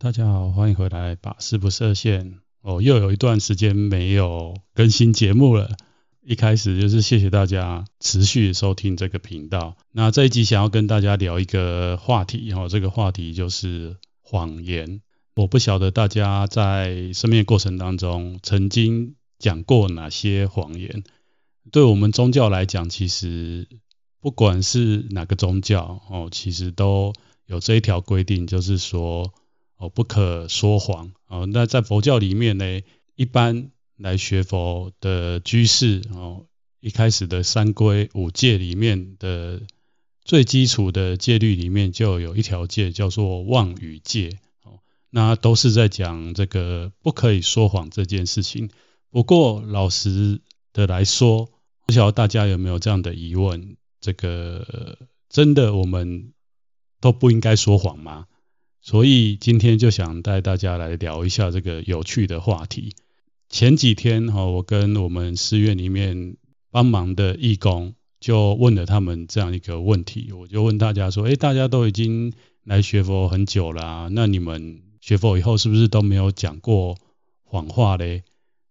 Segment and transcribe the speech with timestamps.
[0.00, 5.76] 大家好，欢迎回来，把式不设限哦，又有一段时间没有更新节目了。
[6.22, 9.76] 一开始就是谢谢大家持续收听这个频道。
[9.90, 15.00] 那这一集想要跟大家聊一个话题哈，这个话题就是谎言。
[15.34, 21.02] 我不晓得大家在生命过程当中曾经讲过哪些谎言。
[21.72, 23.66] 对我们宗教来讲，其实
[24.20, 27.12] 不管是哪个宗教哦，其实都
[27.46, 29.32] 有这一条规定，就是说。
[29.78, 31.46] 哦，不可说谎哦。
[31.46, 32.82] 那在佛教里面呢，
[33.14, 36.46] 一般来学佛的居士哦，
[36.80, 39.62] 一开始的三皈五戒里面的
[40.24, 44.80] 最基础的戒律里面，就有一条戒叫做妄语戒哦。
[45.10, 48.70] 那都是在讲这个不可以说谎这件事情。
[49.10, 50.40] 不过老实
[50.72, 51.48] 的来说，
[51.86, 54.98] 不晓得大家有没有这样的疑问：这个
[55.30, 56.32] 真的我们
[57.00, 58.26] 都不应该说谎吗？
[58.88, 62.94] 所以今天就想带大家来聊一下这个有趣的话题。
[63.50, 66.38] 前几天哈，我跟我们寺院里面
[66.70, 72.32] 帮忙的义工就问了他们这样一个问题，我就问大家说：“诶，大家都已经
[72.64, 76.96] 来学佛很久了啊，那你们学佛以后是不是都没有讲过
[77.44, 78.22] 谎话嘞？”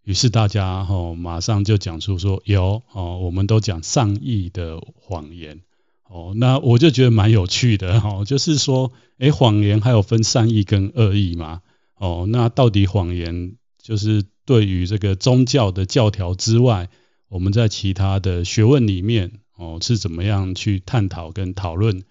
[0.02, 5.62] 于是大家哈马上就讲出说：“有哦，我们都讲善意的谎言。”
[6.10, 11.62] 哦，那我就觉得蛮有趣的哈，就是说，诶，谎言还有分善意跟恶意嘛？
[11.98, 16.90] 哦，那到底谎言就是对于这个宗教的教条之外，
[17.28, 22.04] 我们在其他的学问里面哦是怎么样去探讨跟讨论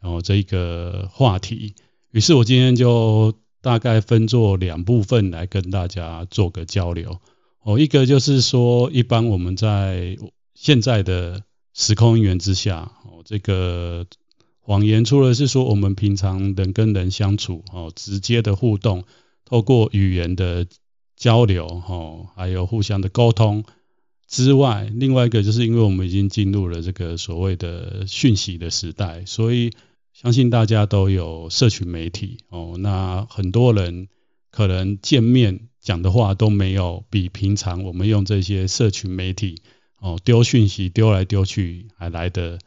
[0.00, 1.74] 哦这一个话题？
[2.10, 7.20] 于是我今天就大概分作两部分来跟大家做个交流。
[7.62, 10.16] 哦，一个就是说，一般我们在
[10.54, 11.42] 现在的
[11.74, 12.92] 时空因缘之下。
[13.04, 14.06] 哦这个
[14.60, 19.04] 谎言，除了是说我们平常人跟人相处哦，直接的互动，
[19.44, 20.66] 透过语言的
[21.16, 23.64] 交流哦，还有互相的沟通
[24.28, 29.70] 之外，另外一个就是因为我们已经进入了这个所谓的讯息的时代，所以
[30.12, 34.08] 相信大家都有社群媒体哦，那很多人
[34.50, 39.62] 可能见面讲的话都没有比平常我们用这些社群媒体
[40.02, 42.58] 哦丢讯息丢来丢去还来得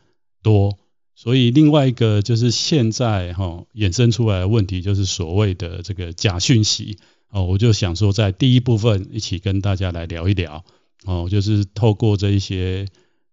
[0.41, 0.77] 多，
[1.15, 6.97] 所以另外一个就是现在哈衍生出来的问题，就是所谓的这个假讯息。
[7.29, 10.63] 哦，我就想说在第一部分一起跟大家来聊一聊。
[11.03, 12.87] 哦，就是透过这一些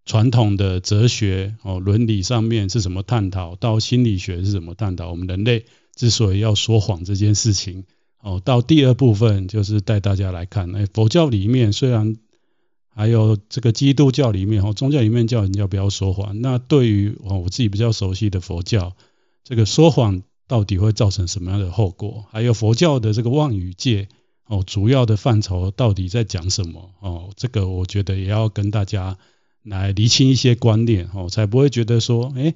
[0.05, 5.63] 传统的哲学哦伦理上面是怎么探讨，到心理学是怎么探讨，我们人类
[5.95, 7.85] 之所以要说谎这件事情。
[8.19, 12.17] 哦，到第二部分就是带大家来看，哎，佛教里面虽然。
[12.95, 16.41] 还有这个基督教里面，宗教里面叫人家不要说谎。
[16.41, 18.95] 那对于我自己比较熟悉的佛教，
[19.43, 22.25] 这个说谎到底会造成什么样的后果？
[22.31, 24.07] 还有佛教的这个妄语戒，
[24.45, 26.91] 哦，主要的范畴到底在讲什么？
[26.99, 29.17] 哦，这个我觉得也要跟大家
[29.63, 32.53] 来厘清一些观念，哦，才不会觉得说，诶，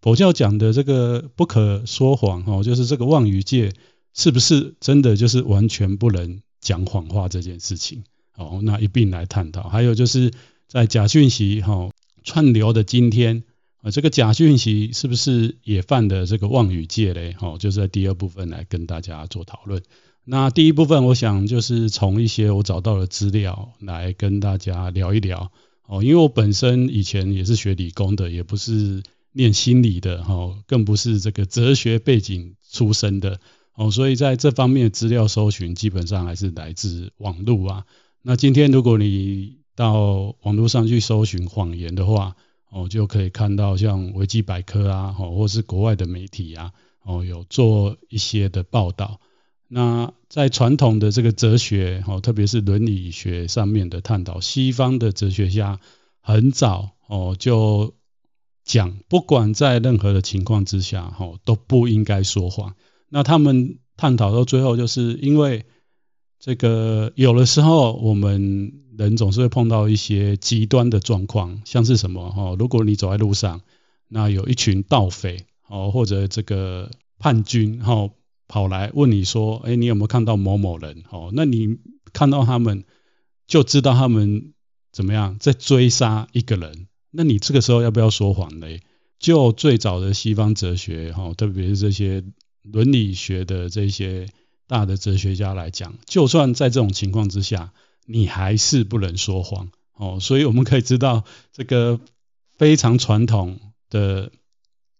[0.00, 3.72] 佛教讲的这个不可说谎，哦，就是这个妄语戒，
[4.14, 8.04] 是不是真的就是完全不能讲谎话这件事情？
[8.36, 9.68] 哦，那一并来探讨。
[9.68, 10.32] 还有就是
[10.66, 11.90] 在假讯息哈
[12.22, 13.42] 串流的今天，
[13.82, 17.36] 啊，这个假讯息是不是也犯的这个妄语戒嘞？
[17.40, 19.82] 哦，就是在第二部分来跟大家做讨论。
[20.24, 25.50] 那第一部分，我想就是从一些我找到的资料来跟大家聊一聊。
[25.86, 29.02] 哦，因为我本身以前也是学理工的，也不是
[29.32, 33.40] 念心理的，哈，更不是这个哲学背景出身的。
[33.74, 37.84] 哦，所以在这方面的资料搜寻，基本上还是来自网络啊。
[38.22, 42.36] 那今天如果你到网络上去搜寻谎言的话，
[42.68, 46.72] 哦，就可以看到像维基百科啊，哦，或是国外的媒体啊，
[47.02, 49.20] 哦，有做一些的报道。
[49.68, 55.80] 那在传统的这个哲学，哦，特别是伦理学上面的探讨，西方的哲学家
[56.20, 57.94] 很早哦就
[58.64, 62.74] 讲，不管在任何的情况之下，哦，都不应该说谎。
[63.08, 65.64] 那他们探讨到最后，就是因为。
[66.40, 72.56] 这个有的时候，我们人总是会碰到一些极端的状况，像是什么哈？
[72.58, 73.60] 如果你走在路上，
[74.08, 78.08] 那有一群盗匪哦，或者这个叛军哈，
[78.48, 81.76] 跑来问你说：“哎，你有没有看到某某人？”哦，那你
[82.14, 82.84] 看到他们，
[83.46, 84.54] 就知道他们
[84.92, 86.86] 怎么样在追杀一个人。
[87.10, 88.66] 那你这个时候要不要说谎呢？
[89.18, 92.24] 就最早的西方哲学哈，特别是这些
[92.62, 94.26] 伦理学的这些。
[94.70, 97.72] 大的哲学家来讲，就算在这种情况之下，
[98.06, 100.20] 你还是不能说谎哦。
[100.20, 101.98] 所以我们可以知道，这个
[102.56, 103.58] 非常传统
[103.90, 104.30] 的，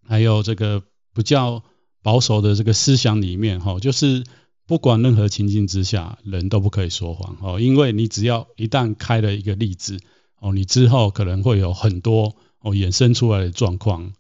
[0.09, 0.83] 还有这个
[1.15, 1.63] 比较
[2.03, 4.25] 保守的这个思想里面，哈，就是
[4.67, 10.01] 不管任何情境之下，人都不可以说谎哦，因为你只要一旦开了一个例子
[10.41, 14.15] 哦，你之后可能会有很多哦衍生出来的状况，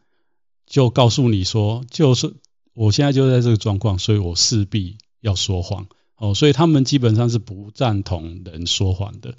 [0.64, 2.35] 就告诉你说，就是
[2.73, 5.87] 我现在就在这个状况，所以我势必要说谎
[6.17, 9.35] 哦，所以他们基本上是不赞同人说谎的。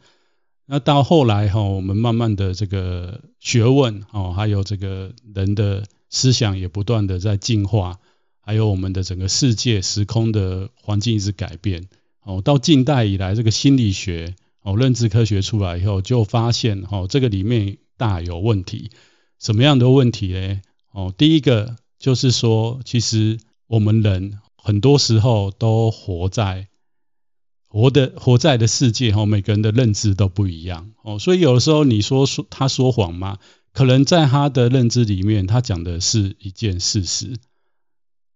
[0.65, 7.99] 那到后来哈，我们慢慢的这个学问哦，还有这个人的思想也不断的在进化。
[8.43, 11.87] 还有我们的整个世界时空的环境一直改变
[12.23, 18.89] 哦，到近代以来，这个心理学哦、认知科学出来以后，就发现哦，这个里面大有问题。
[19.39, 20.61] 什么样的问题呢？
[20.91, 26.67] 哦，第一个就是说，其实我们人很多时候都活在
[27.67, 33.39] 活的活在的世界哦，每个人的认知都不一样哦，所以有的时候你说说他说谎吗？
[33.73, 37.37] 可能在他的认知里面，他讲的是一件事实。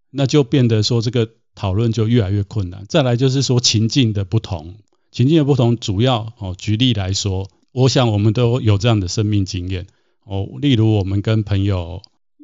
[0.10, 2.86] 那就变得说这个讨论就越来越困难。
[2.88, 4.76] 再来就是说情境的不同，
[5.12, 9.88] 情境的不同，主要哦，举例来说，我想我们都有这样的生命经验
[10.24, 10.48] 哦。
[10.62, 12.02] 例如我们跟朋友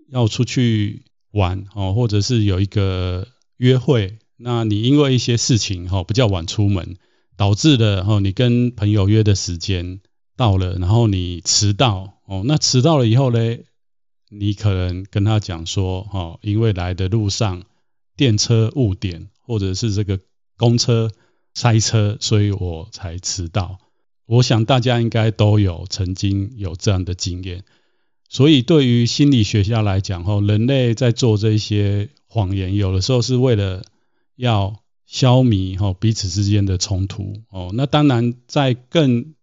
[0.10, 3.26] 要出去玩哦，或者是有一个
[3.62, 6.96] 约会，那你因为一些事情哈比较晚出门，
[7.38, 10.02] 导致了哦你跟朋友约的时间
[10.36, 13.66] 到了，然后你迟到哦，那迟到了以后嘞。
[14.34, 17.64] 你可能跟他讲说，哈，因为来的路上
[18.16, 20.22] 电车误点，或者是这个
[20.56, 21.12] 公车
[21.54, 23.78] 塞车，所以我才迟到。
[24.26, 27.66] 我想大家应该都有曾经有这样的经验。
[28.30, 33.84] 所以对于心理学家来讲，哈，人类在做这些谎言，有的时候是为了
[34.38, 37.42] 要消弭哈彼此之间的冲突。
[37.50, 39.36] 哦，那当然在更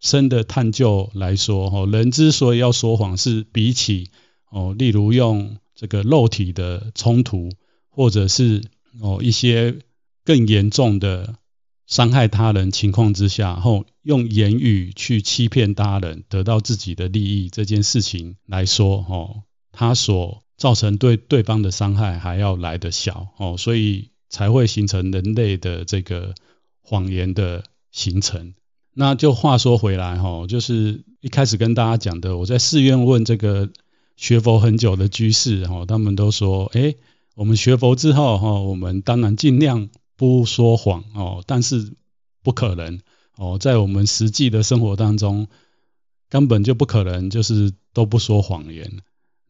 [0.00, 4.10] 深的探究来说，人之所以要说谎，是比起
[4.50, 7.50] 哦，例如用这个肉体的冲突，
[7.88, 8.64] 或者是
[9.00, 9.78] 哦一些
[10.24, 11.36] 更严重的
[11.86, 26.34] 伤害他人情况之下，后用言语去欺骗他人，得到自己的利益这件事情来说，哦，他所造成对对方的伤害还要来得小，哦，所以才会形成人类的这个
[26.82, 28.54] 谎言的形成。
[28.92, 33.70] 那就话说回来，哈，就是一开始跟大家讲的，我在寺院问这个。
[34.16, 36.94] 学佛很久的居士哈，他们都说，哎，
[37.34, 41.94] 我们学佛之后哈，我们当然尽量不说谎哦，但是
[42.44, 43.00] 不可能
[43.36, 45.48] 哦，在我们实际的生活当中，
[46.28, 49.00] 根本就不可能就是都不说谎言。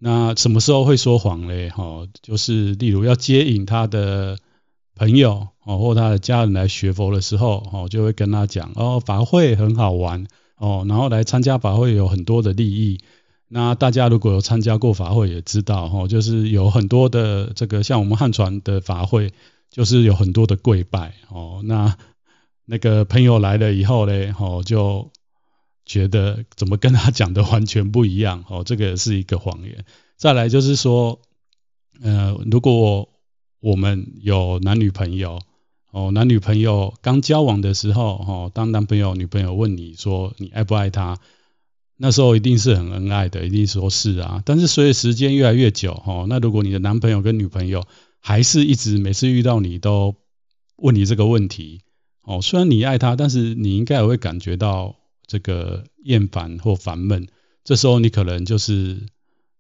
[0.07, 1.71] 那什么时候会说谎嘞？
[1.71, 4.37] 哈，就是例如要接引他的
[4.95, 10.27] 朋友哦，或他的家人来学佛的时候，哦，就会跟他讲哦，法会很好玩
[10.59, 13.01] 哦，然后来参加法会有很多的利益。
[13.49, 19.33] 那大家如果有参加过法会，也知道哈，就是有很多的这个像我们汉传的法会，
[19.71, 21.63] 就是有很多的跪拜哦。
[21.65, 21.97] 那
[22.67, 25.11] 那个朋友来了以后呢，哦，就
[25.87, 29.85] 觉得怎么跟他讲的完全不一样 哦，这个是一个谎言。
[30.17, 31.21] 再来就是说，
[32.03, 33.09] 呃，如果
[33.61, 35.41] 我们有男女朋友
[35.91, 41.19] 哦，男女朋友刚交往的时候哦，当男朋友女朋友问你说你爱不爱他？
[41.97, 44.43] 那时候一定是很恩爱的，一定说是啊。
[44.45, 47.85] 但是随着时间越来越久，哈，那如果你的男朋友跟女朋友
[48.19, 50.17] 还是一直每次遇到你都
[50.77, 51.83] 问你这个问题，
[52.23, 57.29] 哦，虽然你爱他，但是你应该也会感觉到这个厌烦或烦闷。
[57.65, 59.07] 这时候你可能就是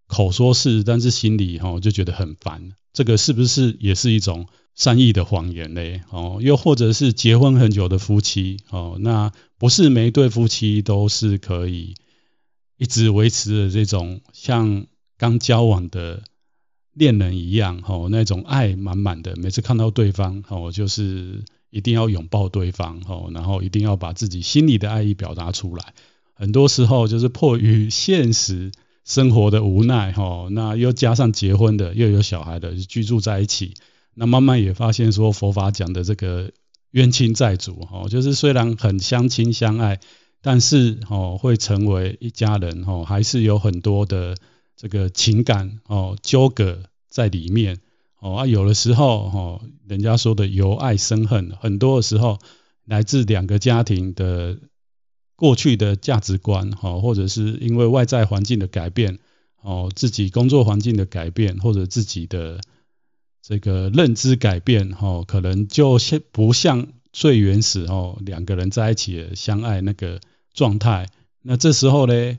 [0.06, 2.72] 口说是，但是心里哈就觉得很烦。
[2.92, 6.02] 这个是不是也是一种善意的谎言嘞？
[6.10, 11.94] 哦，又或者是结婚很久的夫妻，哦，那不是每一对夫妻都是可以。
[12.76, 16.24] 一直维持着这种像刚交往的
[16.92, 21.44] 恋人一样，吼，那种爱满满的，每次看到对方，吼，就是
[21.74, 25.92] 一定要拥抱对方，吼，然后一定要把自己心里的爱意表达出来。
[26.34, 28.72] 很多时候就是迫于现实
[29.04, 33.74] 生活的无奈，吼，那又加上结婚的，又有小孩的，居住在一起，
[34.14, 36.52] 那慢慢也发现说佛法讲的这个
[36.92, 40.00] 冤亲债主，吼，就是虽然很相亲相爱。
[40.46, 44.36] 但是哦，会成为一家人哦，还是有很多的
[44.76, 47.78] 这个情感哦纠葛在里面
[48.24, 52.38] 哦啊，有的时候哦，人家说的由爱生恨，很多的时候
[52.86, 54.58] 来自两个家庭的
[55.36, 59.18] 过去的价值观哦，或者是因为外在环境的改变
[59.60, 62.60] 哦，自己工作环境的改变，或者自己的
[63.42, 70.20] 这个认知改变哦，可能就像不像最原始哦，两个人在一起相爱那个。
[70.56, 71.08] 状态，
[71.42, 72.38] 那这时候呢，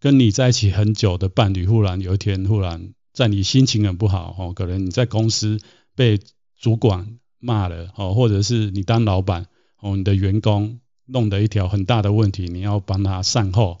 [0.00, 5.58] 跟你在一起很久的伴侣，忽然有一天，忽然在你心情很不好，哦，可能你在公司
[5.94, 6.18] 被
[6.58, 9.46] 主管骂了哦，或者是你当老板
[9.80, 13.78] 哦，你的员工弄得一条很大的问题，你要帮他善后。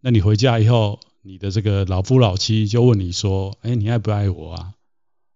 [0.00, 4.72] 那你回家以后，你的这个老夫老妻就问你说：“哎，你爱不爱我啊？”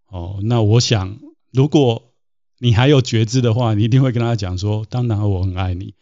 [0.09, 1.19] 哦，那我想，
[1.53, 2.13] 如果
[2.59, 5.95] 你还有觉知的话，你一定会跟他讲说：“当然我很爱你。”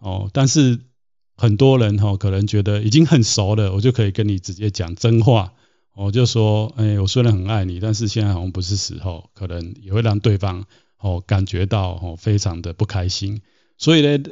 [0.00, 0.80] 哦，但是
[1.36, 5.52] 很多人哈、哦，可能觉得已经很熟了，我就可以跟你直接讲真话。
[6.04, 10.64] 我就说：“哎，我虽然很爱你，但是现在好像不是时候，可能也会让对方
[10.98, 13.42] 哦感觉到哦非常的不开心。”
[13.78, 14.22] 所以呢。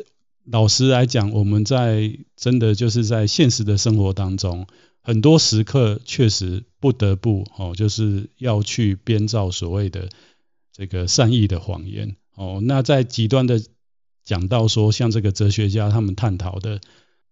[0.48, 4.68] 老实来讲，我们在真的就是在现实的生活当中，
[5.02, 10.08] 很多时刻确实不得不哦，就是要去编造所谓的
[10.72, 12.60] 这个善意的谎言哦。
[12.62, 13.60] 那在极端的
[14.22, 16.80] 讲到说，像这个哲学家他们探讨的，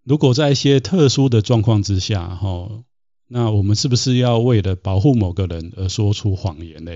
[0.03, 2.83] 如果在一些特殊的状况之下，哦，
[3.29, 6.93] 那我们是不是要为了保护某个人而说出谎言呢？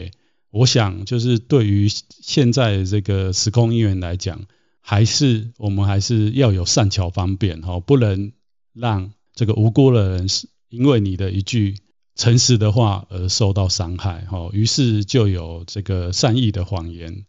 [0.51, 4.47] 我想，就是对于现在这个时空因缘来讲。
[4.81, 8.33] 还是我们还是要有善巧方便哈，不能
[8.73, 11.77] 让这个无辜的人是因为你的一句
[12.15, 14.49] 诚实的话而受到伤害哈。
[14.55, 17.27] 于是就有这个善意的谎言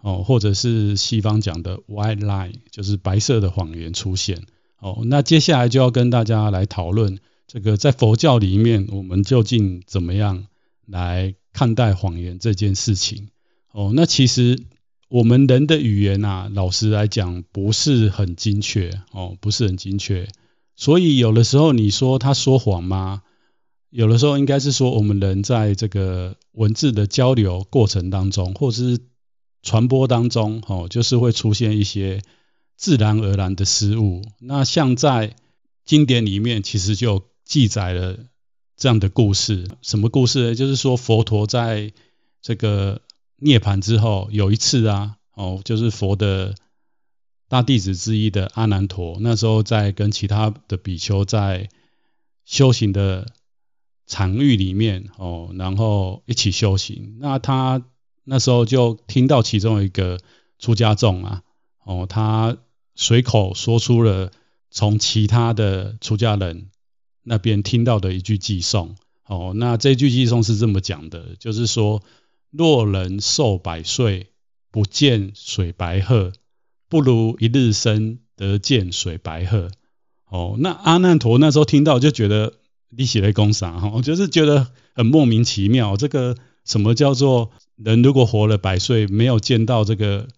[0.00, 4.44] 哦，或者是西方讲的 white lie，就是白色的谎言出现
[4.78, 5.02] 哦。
[5.04, 10.46] 那接下来就要跟大家来讨论这个在佛教里面，我们究竟怎么样
[10.86, 13.28] 来看待谎言这件事情
[13.72, 13.92] 哦。
[13.94, 14.62] 那其实。
[15.12, 20.26] 我们人的语言啊，老实来讲不是很精确哦，不是很精确。
[20.74, 23.22] 所以有的时候你说他说谎吗？
[23.90, 29.00] 有的时候应该是说我们人在这个文字的交流过程当中，或者是
[29.62, 32.22] 传播当中，哦，就是会出现一些
[32.78, 34.22] 自然而然的失误。
[34.38, 35.36] 那像在
[35.84, 37.22] 经典里面，其实就
[37.52, 38.18] 记载了
[38.76, 39.68] 这样的故事。
[39.82, 40.54] 什么故事呢？
[40.54, 41.92] 就是说佛陀在
[42.40, 43.02] 这个。
[43.44, 46.54] 涅槃之后有一次啊，哦，就是佛的
[47.48, 51.68] 大弟子之一的阿难陀，那时候在跟其他的比丘在
[52.44, 53.26] 修行的
[54.06, 57.16] 场域里面哦，然后一起修行。
[57.18, 57.82] 那他
[58.22, 60.20] 那时候就听到其中一个
[60.60, 61.42] 出家众啊，
[61.84, 62.56] 哦，他
[62.94, 64.30] 随口说出了
[64.70, 66.70] 从其他的出家人
[67.22, 68.96] 那边听到的一句偈颂。
[69.26, 72.02] 哦，那这句偈颂是这么讲的，就是说。
[72.54, 74.26] 若人寿百岁，
[74.70, 76.34] 不见水白鹤，
[76.90, 79.70] 不如一日生得见水白鹤。
[80.26, 82.52] 哦，那阿难陀那时候听到就觉得
[82.90, 83.80] 你是在讲啥？
[83.80, 85.96] 哈，就是觉得很莫名其妙。
[85.96, 86.36] 这个
[86.66, 90.28] 什么叫做人如果活了百岁，没有见到这个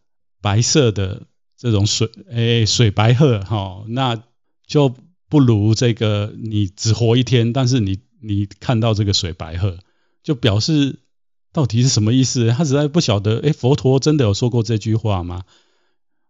[0.40, 1.22] 白色的
[1.56, 4.22] 这种水，哎，水白鹤，哈，那
[4.68, 4.94] 就
[5.34, 9.78] 不如这个你只活一天，但是你你看到这个水白鹤，
[10.22, 11.00] 就表示。
[11.54, 12.50] 到底是什么意思？
[12.50, 13.36] 他实在不晓得。
[13.36, 15.44] 诶，佛陀真的有说过这句话吗？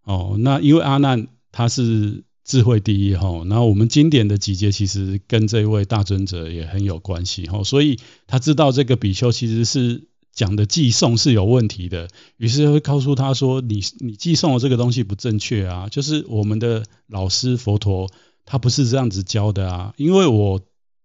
[0.03, 18.11] 哦，那因为阿难他是智慧第一哈，那我们经典的集结其实跟这位大尊者也很有关系哈，所以他知道这个比丘其实是讲的寄送是有问题的，于是会告诉他说：“你你寄送的这个东西不正确啊，就是我们的老师佛陀
[18.45, 20.61] 他不是这样子教的啊，因为我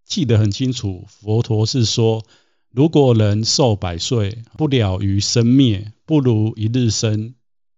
[0.05, 2.25] 记得很清楚，佛陀是说。”
[2.71, 7.33] 如果人寿百岁，不了于生灭，不如一日生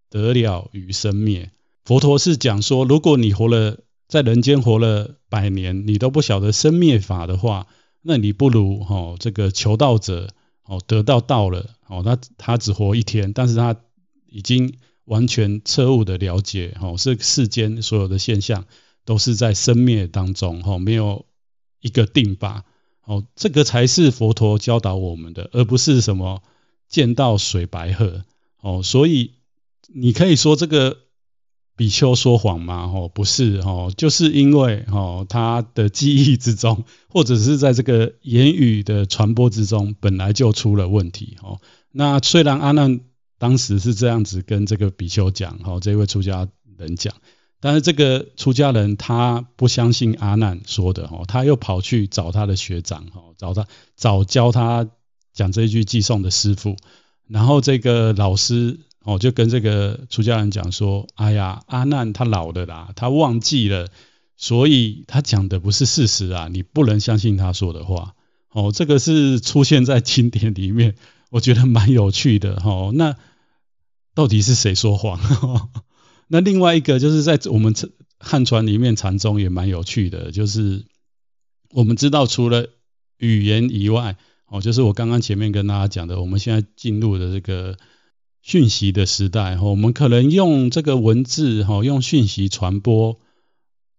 [0.10, 1.50] 得了于生灭。
[1.86, 3.78] 佛陀是讲说，如果你活了
[4.10, 7.68] 在人间活了百年，你都不晓得生灭法的话，
[8.02, 10.28] 那你不如哦这个求道者
[10.66, 13.78] 哦得到道了哦，他他只活一天，但是他
[14.30, 14.74] 已经
[15.06, 18.66] 完全彻悟的了解哦，是世间所有的现象
[19.06, 21.26] 都是在生灭当中哦，没有
[21.80, 22.66] 一个定法。
[23.04, 26.44] 哦，这个才是佛陀教导我们的，而不是什么
[26.88, 28.24] 见到水白鹤。
[28.62, 29.34] 哦，所以
[29.88, 31.00] 你可以说这个
[31.76, 32.84] 比丘说谎吗？
[32.94, 41.38] 哦，不是，哦，就是因为哦他的记忆之中， 或者是在这个言语的传播之中，本来就出了问题。
[41.42, 41.60] 哦，
[41.92, 43.00] 那虽然阿难
[43.40, 47.16] 当时是这样子跟这个比丘讲，哦，这位出家人讲。
[47.62, 54.90] 但是这个出家人他不相信阿难说的哦，他又跑去找他的学长哈，找他找教他
[55.34, 56.76] 讲这一句偈颂的师傅，
[57.28, 63.88] 然后这个老师哦就跟这个出家人讲说：“哎呀，阿难他老了啦，他忘记了，
[64.36, 68.16] 所以他讲的不是事实啊，你不能相信他说的话。”
[68.52, 70.96] 哦，这个是出现在经典里面，
[71.30, 72.92] 我觉得蛮有趣的哈。
[72.94, 73.16] 那
[74.14, 75.20] 到底是谁说谎？
[76.32, 77.76] 那另外一个就是在我们
[78.18, 80.86] 汉传里面禅宗也蛮有趣的，就是
[81.72, 82.70] 我们知道除了
[83.18, 84.16] 语言以外，
[84.48, 87.78] 哦，就是我刚刚前面跟大家讲的，我们现在进入的这个
[88.42, 93.20] 讯息的时代，哈我们可能用这个文字，哈，用讯息传播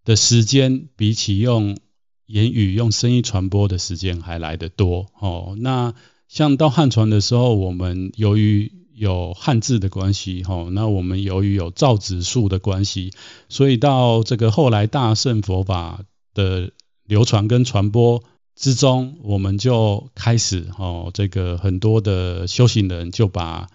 [0.02, 1.76] 的时间，比起用
[2.24, 5.12] 言语、用声音传播的时间还来得多。
[5.20, 5.94] 哦，那
[6.28, 8.72] 像到汉传的时候，我们由于
[9.02, 13.10] 有汉字的关系，哈，那我们由于有造纸术的关系，
[13.48, 16.04] 所以到这个后来大乘佛法
[16.34, 16.70] 的
[17.04, 18.22] 流传跟传播
[18.54, 23.66] 之中，我们就开始，哦，这个很多的修行人就把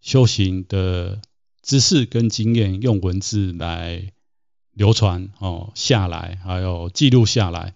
[0.00, 1.20] 修行的
[1.62, 4.10] 知识跟经验用文字来
[4.72, 7.74] 流传哦下来，还有记录下来。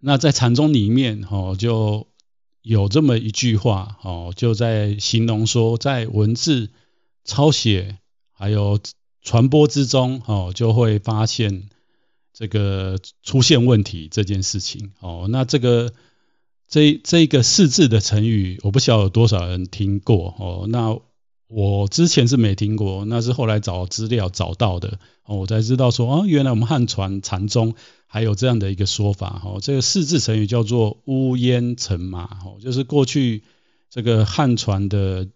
[0.00, 2.08] 那在禅宗里面哦，就
[2.62, 6.70] 有这么一句话哦，就在形容说，在文字
[7.24, 7.98] 抄写
[8.32, 8.78] 还有
[9.22, 11.68] 传播之中哦，就会发现
[12.32, 15.26] 这个出现问题这件事情哦。
[15.30, 15.92] 那这个
[16.68, 20.66] 这这个四字的成语，我不晓得有多少人听过哦。
[20.68, 20.98] 那
[21.52, 27.74] 我之前是没听过，那是后来找资料找到的哦，我才知道说，哦，原来我们汉传禅宗
[28.06, 33.42] 还有这样的一个说法，哦，这个四字成语叫做乌烟成麻，哦，就是过去
[33.90, 35.26] 这个汉传的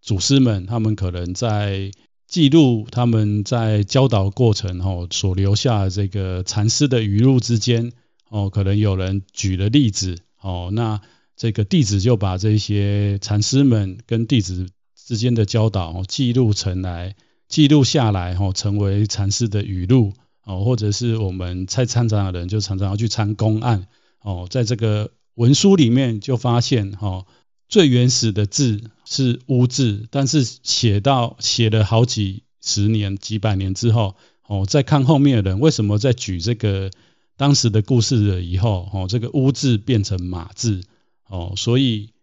[0.00, 1.90] 祖师们，他们可能在
[2.26, 7.92] 记录他们在教导过程，哦，所留下的这个禅师的语录之间，
[8.30, 11.02] 哦，可能有人举了例子，哦，那
[11.36, 14.68] 这个弟子就把这些禅师们跟弟子。
[15.06, 17.14] 之间的教导哦，记录成来，
[17.46, 23.86] 记录下来哦，成为禅师的语录哦，或者是我们在参禅的人就常常要去参公案
[24.22, 27.26] 哦，在这个文书里面就发现哦，
[27.68, 36.90] 最原始的字是乌字，但是写到写了好几十年、几百年之后哦，再看后面的人为什么在举这个
[37.36, 40.80] 当时的故事了以后哦，这个乌字变成马字
[41.28, 42.13] 哦，所以。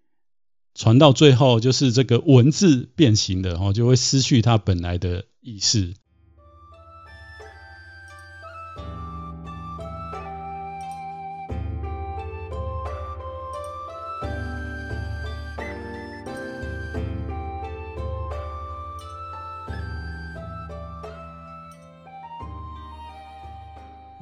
[0.74, 5.94] 传到最后，就是这个文字变形的，哦，就会失去它本来的意思。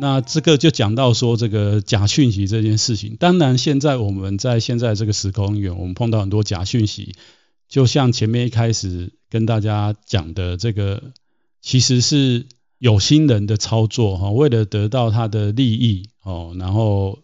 [0.01, 3.17] 那这个就讲到说这个假讯息这件事情。
[3.19, 7.15] 当然，现在我们在现在这个时空里，我们碰到很多假讯息，
[7.67, 11.11] 就像前面一开始跟大家讲的，这个
[11.61, 12.45] 其实是
[12.77, 17.19] 有心人的操作哈，为了得到他的利益哦，然后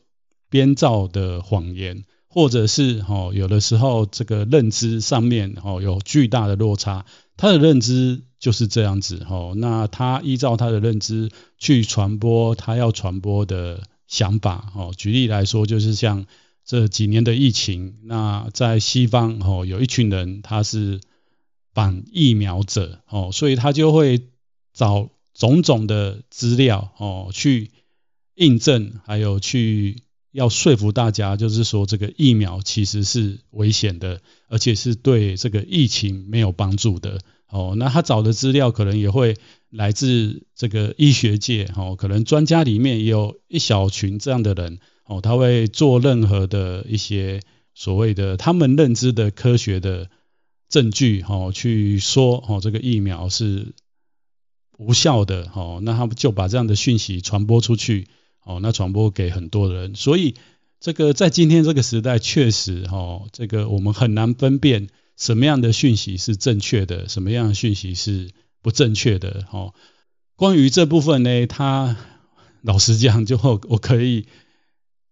[0.50, 2.04] 编造的谎言，
[2.36, 8.22] 或者是哦，有的时候这个认知上面哦有巨大的落差，他的认知。
[8.38, 14.94] 就是这样子哦，那他依照他的认知去传播他要传播的想法哦。
[14.96, 16.28] 举例来说，就是像
[16.64, 21.02] 这几年的疫情，那在西方哦，有一群人他是
[21.74, 24.22] 反疫苗者哦，所以他就会
[24.72, 27.72] 找种种的资料哦去
[28.36, 30.04] 印证，还有去
[30.36, 37.20] 要说服大家，就是说这个疫苗其实是危险的，而且是对这个疫情没有帮助的。
[37.48, 39.38] 哦，那他找的资料可能也会
[39.70, 47.40] 来自这个医学界，哦，可能专家里面也有一小群这样的人，哦，他会做任何的一些
[47.74, 50.10] 所谓的他们认知的科学的
[50.68, 53.74] 证据，哦，去说，哦，这个疫苗是
[54.78, 58.08] 无效的，哦，那他们就把这样的讯息传播出去，
[58.46, 60.36] 哦，那传播给很多人，所以
[60.80, 64.88] 这个在今天这个时代，确实，哦，这个我们很难分辨。
[65.18, 67.08] 什么样的讯息是正确的？
[67.08, 68.32] 什么样的讯息是
[68.62, 69.46] 不正确的？
[69.50, 69.74] 哦，
[70.36, 71.96] 关于这部分呢，他
[72.62, 74.28] 老实讲，就我可以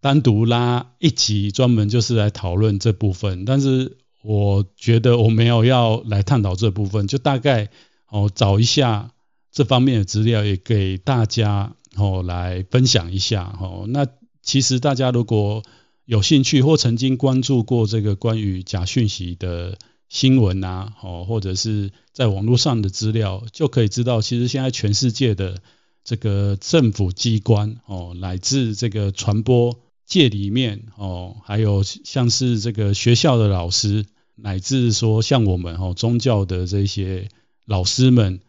[0.02, 3.46] 单独拉一集专门就是来讨论这部分。
[3.46, 7.70] 但是我觉得我没有要来探讨这部分，就大概
[8.10, 9.14] 哦找一下
[9.54, 13.58] 这方面的资料，也给大家哦来分享一下。
[13.60, 14.08] 哦，那
[14.42, 15.64] 其实大家如果
[16.06, 19.78] 有兴趣或曾经关注过这个关于假讯息的。
[20.10, 25.60] 新闻啊，哦，或者是在网络上的资料，就可以知道，其实现在全世界的
[26.04, 37.30] 这个政府机关，哦，乃至这个传播界里面，哦，还有像是这个学校的老师，乃至说像我们哦宗教的这些
[37.66, 38.40] 老师们，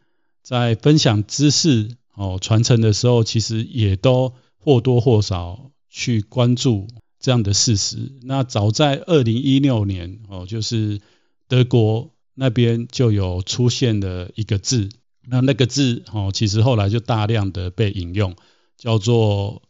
[0.42, 6.88] 在分享知识哦传承的时候，其实也都或多或少去关注
[7.20, 8.12] 这样的事实。
[8.22, 11.00] 那早在二零一六年，哦，就是。
[11.46, 14.88] 德国那边就有出现了一个字，
[15.28, 18.34] 那那个字哦，其实后来就大量的被引用，
[18.78, 19.62] 叫做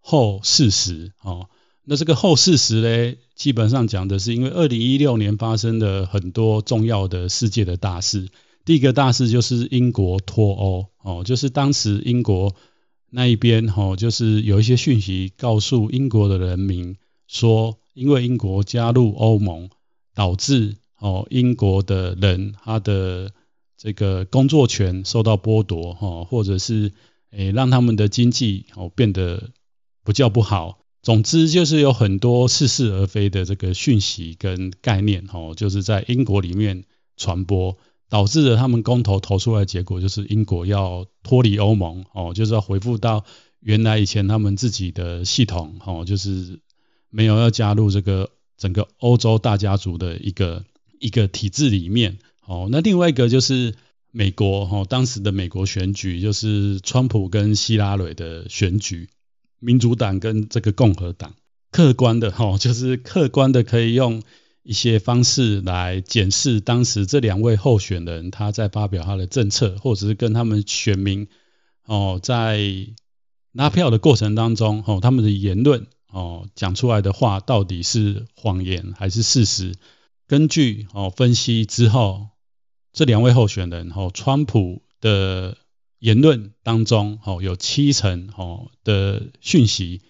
[0.00, 1.48] 后事实哦。
[1.82, 8.28] 那这个后事实呢，基本上讲的是因为二零一六年发生了很多重要的世界的大事。
[8.64, 12.54] 第一个大事就是英国脱欧哦，就是当时英国
[13.10, 16.96] 那一边哦，就是有一些讯息告诉英国的人民
[17.28, 19.68] 说，因为英国加入欧盟，
[20.14, 23.32] 导致哦英国的人他的
[23.76, 26.92] 这个工作权受到剥夺哦，或者是
[27.32, 29.50] 诶让他们的经济哦变得
[30.02, 30.78] 不叫不好。
[31.02, 36.84] 总之就是有很多似是而非的这个讯息跟概念哦，就是在英国里面
[37.18, 37.76] 传播。
[38.14, 43.24] 导致了他们公投投出来的结果就是英国要脱离欧盟哦，就是要恢复到
[43.58, 46.60] 原来以前他们自己的系统哦，就是
[47.10, 50.64] 没有要加入这个整个欧洲大家族的一个
[51.00, 52.68] 一个体制里面哦。
[52.70, 53.74] 那另外一个就是
[54.12, 59.08] 美国哦，当时的美国选举就是川普跟希拉蕊的选举，
[59.58, 61.34] 民主党跟这个共和党，
[61.72, 64.22] 客观的哦，就是客观的可以用。
[64.64, 71.28] 一些方式来检视当时这两位候选人他在发表他的政策，或者是跟他们选民
[71.84, 72.58] 哦在
[73.52, 79.74] 拉票的过程当中哦他们的言论哦讲出来的话到底是谎言还是事实？
[80.26, 82.28] 根据哦分析之后，
[82.94, 85.58] 这两位候选人哦川普的
[85.98, 90.00] 言论当中哦有七成哦的讯息。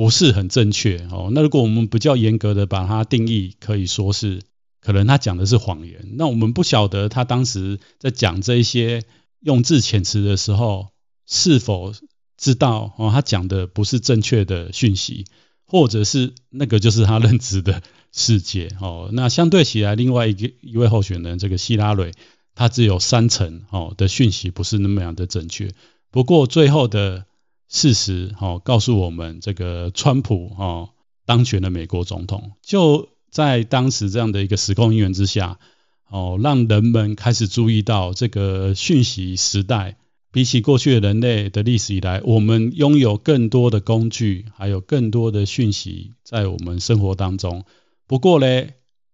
[0.00, 1.28] 不是很正确哦。
[1.30, 4.40] 那如果我们比较严格的把它定义，可以说是
[4.80, 6.14] 可能他讲的是谎言。
[6.14, 9.02] 那我们不晓得他当时在讲这一些
[9.40, 10.88] 用字遣词的时候，
[11.26, 11.92] 是否
[12.38, 15.26] 知道哦他讲的不是正确的讯息，
[15.66, 19.10] 或者是那个就是他认知的世界哦。
[19.12, 22.14] 那相对起来，另外一个一位候选人这个希拉蕊，
[22.54, 25.70] 他只有三成哦的讯息不是那么样的正确。
[26.10, 27.26] 不过最后的。
[27.70, 30.90] 事实哦，告诉我们这个川普哦
[31.24, 35.60] 当选了美国总统，就在当时这样的一个时空因缘之下
[36.08, 39.98] 哦，让人们开始注意到这个讯息时代，
[40.32, 47.64] 比起过去的人类的历史以来，我们拥有更多的工具，还有更多的讯息在我们生活当中。
[48.08, 48.66] 不过呢，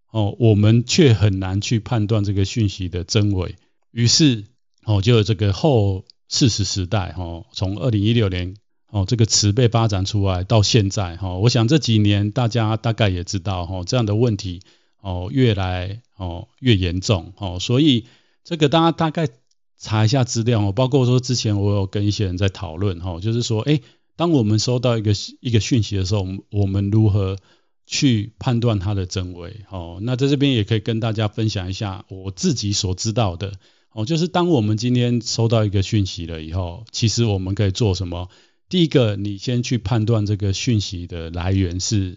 [0.09, 3.55] 哦，我们却很难去判断这个讯息的真伪。
[3.91, 4.45] 于是
[4.83, 6.05] 哦，就有这个后。
[6.29, 8.55] 事实时代，哈，从二零一六年，
[8.89, 14.61] 哦，这个词被发展出来到现在，哈，我想这几年大家大概也知道，哈，这样的问题，
[15.01, 18.05] 哦，越来，哦，越严重，哦，所以
[18.43, 19.29] 这个大家大概
[19.77, 23.81] 查一下资料，哦包括说之前我有跟一些人在讨论，哈，就是说，诶，
[24.15, 27.37] 当我们收到一个一个讯息的时候，我们如何
[27.85, 29.61] 去判断它的真伪？
[29.69, 33.53] 哦，那在这边也可以跟大家分享一下我自己所知道的。
[33.97, 38.29] 哦，就是当我们今天收到一个讯息了以后，其实我们可以做什么？
[38.69, 42.15] 第一个，你先去判断这个讯息的来源是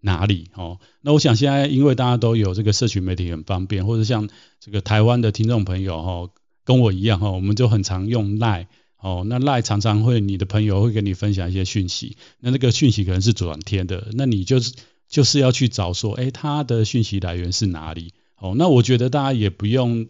[0.00, 0.50] 哪里。
[0.52, 4.28] 哦，那我想现在因为大家都有这个社群媒体很方便，或者像
[4.60, 6.30] 这个台湾的听众朋友哈，
[6.62, 8.68] 跟我一样哈，我们就很常用赖。
[8.98, 14.74] 哦，那 Line 常常会你的朋友会跟你分享一些讯息，那那个讯息可能是转贴的，那你就是
[15.08, 18.12] 就是要去找说，哎，他的讯息来源是哪里？
[18.36, 20.08] 哦，那我觉得大家也不用。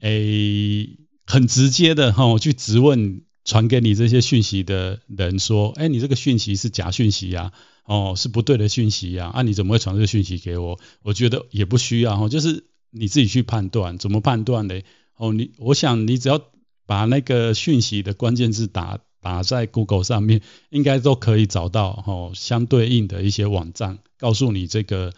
[0.00, 7.52] 诶，很直接的哈，去质问传给你这些讯息的人说，诶，你这个讯息是假讯息呀，
[7.84, 10.78] 哦，是不对的讯息呀，啊，你怎么会传这个讯息给我？
[11.02, 14.80] 我觉得也不需要哈，就是你自己去判断，怎么判断呢？
[15.16, 16.40] 哦，你，我想你只要
[16.86, 25.12] 把那个讯息的关键字打打在 Google 上面，应该都可以找到哦，相对应的一些网站，告诉你这个。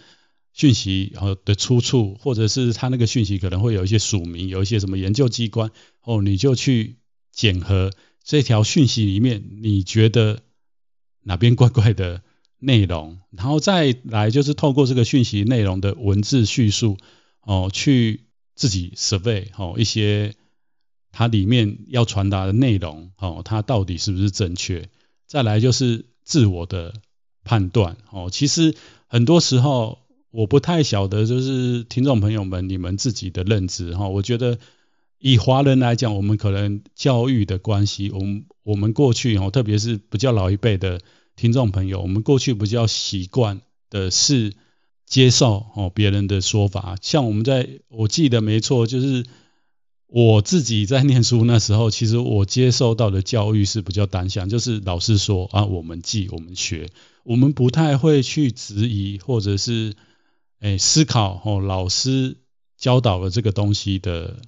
[0.58, 5.70] 讯息然后的出处，或者是他那个讯息可能会有一些署名，有一些什么研究机关，
[6.02, 6.96] 哦，你就去
[7.30, 7.92] 检核
[8.24, 10.42] 这条讯息里面你觉得
[11.22, 12.22] 哪边怪怪的
[12.58, 16.96] 内容，然后再来就是透过这个讯息内容的文字叙述，
[17.42, 18.24] 哦，去
[18.56, 20.34] 自己 survey 哦一些
[21.12, 24.88] 它里面要传达的内容，哦，它到底是不是正确？
[25.28, 26.94] 再来就是自我的
[27.44, 28.74] 判断，哦，其实
[29.06, 30.00] 很多时候。
[30.30, 34.08] 我不太晓得，就是听众朋友们，你们自己的认知哈。
[34.08, 34.58] 我觉得
[35.18, 41.00] 以华人来讲，我们可能教育的关系，我们我们过去哦，特别是比较老一辈的
[41.34, 44.52] 听众朋友，我们过去比较习惯的是
[45.06, 46.96] 接受哦别人的说法。
[47.00, 49.24] 像我们在，我记得没错，就是
[50.08, 56.90] 我自己在念书那时候，其实我接受到的教育是比较单向，就是老师说啊，我们记，我们学，
[57.24, 59.96] 我们不太会去质疑或者是。
[60.60, 62.38] 诶，思考哦，老师
[62.76, 64.42] 教导了这个东西的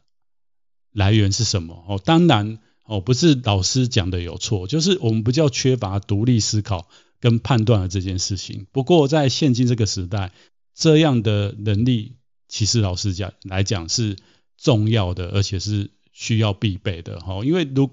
[0.93, 1.85] 来源是什么？
[1.89, 6.89] 哦，当然哦，不是老师讲的有错，就是我们比较缺乏独立思考
[7.21, 8.67] 跟判断了这件事情。
[8.73, 10.33] 不过在现今这个时代，
[10.75, 12.17] 这样的能力
[12.49, 14.17] 其实老师讲来讲是
[14.57, 17.45] 重要的，而且是需要必备的哈。
[17.45, 17.89] 因为如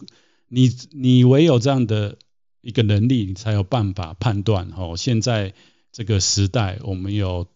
[0.47, 2.17] 你你唯有这样的
[2.61, 4.95] 一个能力，你才有办法判断哈。
[4.97, 5.53] 现在
[5.91, 7.47] 这个时代，我们有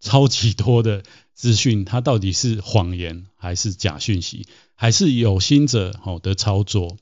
[0.00, 1.02] 超级多的
[1.34, 6.96] 资讯，它到底是谎言还是假讯息，还是有心者哦的操作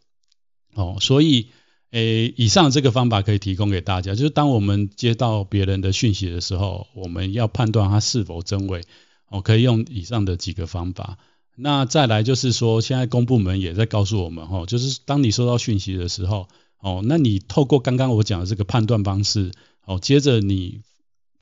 [0.75, 0.99] 哦。
[1.01, 1.49] 所以。
[1.91, 8.83] 诶，以上这个方法可以提供给大家，就是当我们接到别人的讯息的时候，我们要判断它是否真伪，
[9.29, 11.19] 哦，可以用以上的几个方法。
[11.55, 16.49] 那再来就是说，现在公部门也在告诉我们，哦，就是当你收到讯息的时候，
[16.81, 19.53] 哦，那你透过刚刚我讲的这个判断方式，
[19.85, 20.81] 哦，接着你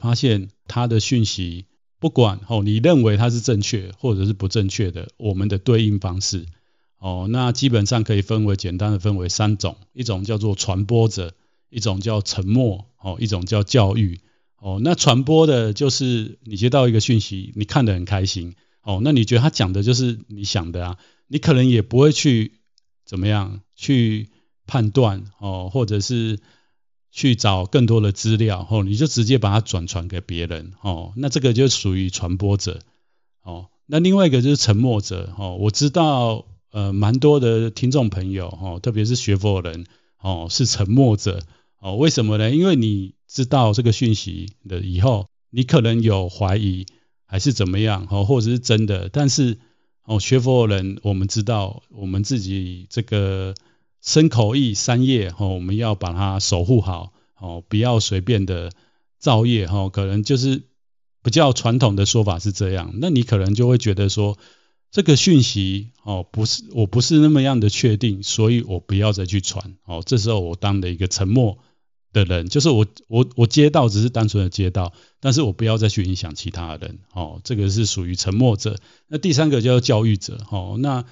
[0.02, 1.64] 发现他的讯息，
[2.00, 6.46] 不管哦，你认为它是正确或者是不正确的，我们的对应方式。
[6.98, 11.34] 哦，那基本上可以分为简单的分为三种，一种叫做传播者，
[11.70, 14.20] 一种叫沉默，哦，一种叫教育。
[14.58, 22.52] 哦，那传播的就是你接到一个讯息，你看得很开心，哦，那你觉得他讲的就是你想的啊，你可能也不会去
[23.04, 24.28] 怎么样去
[24.66, 26.38] 判断，哦，或者是
[27.12, 32.80] 去找更多的资料，哦，你就直接把它转传给别人，哦，那这个就属于传播者，
[33.44, 36.46] 哦，那另外一个就是沉默者，哦，我知道。
[36.74, 39.84] 呃，蛮多的听众朋友哦，特别是学佛人
[40.22, 41.42] 哦，是沉默者
[41.78, 41.96] 哦。
[41.96, 42.50] 为什么呢？
[42.50, 46.86] 因为你知道这个讯息的以后，你可能有怀疑
[47.26, 49.10] 还是怎么样哦，或者是真的。
[49.10, 49.58] 但是
[50.04, 53.54] 哦，学佛人，我们知道我们自己这个
[54.02, 58.70] 身口意三业哦，我们要把它守护好哦，不要随便的
[59.18, 59.88] 造业哦。
[59.90, 60.64] 可能就是
[61.22, 64.36] 比较传统的说法是这样，那你可能就会觉得说。
[64.94, 70.02] 这个讯息哦，不是，我不是那么样的确定，所以我不要再去传哦。
[70.04, 71.56] 这时候我当的一个沉默
[72.12, 77.40] 的人，就是我我我接到只是单纯的接到，但是我不要再去影响其他人哦。
[77.42, 78.78] 这个是属于沉默者。
[79.08, 80.76] 那第三个叫教育者哦。
[80.78, 81.06] 那